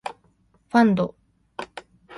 [0.71, 1.13] ファンド